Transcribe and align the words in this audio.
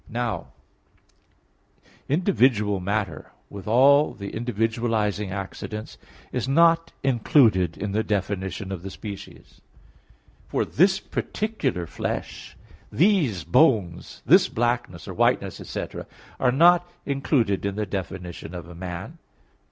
Now 0.09 0.47
individual 2.09 2.79
matter, 2.79 3.29
with 3.51 3.67
all 3.67 4.15
the 4.15 4.31
individualizing 4.31 5.29
accidents, 5.29 5.99
is 6.31 6.47
not 6.47 6.91
included 7.03 7.77
in 7.77 7.91
the 7.91 8.01
definition 8.01 8.71
of 8.71 8.81
the 8.81 8.89
species. 8.89 9.61
For 10.47 10.65
this 10.65 10.99
particular 10.99 11.85
flesh, 11.85 12.57
these 12.91 13.43
bones, 13.43 14.23
this 14.25 14.49
blackness 14.49 15.07
or 15.07 15.13
whiteness, 15.13 15.61
etc., 15.61 16.07
are 16.39 16.51
not 16.51 16.89
included 17.05 17.63
in 17.63 17.75
the 17.75 17.85
definition 17.85 18.55
of 18.55 18.67
a 18.67 18.73
man. 18.73 19.19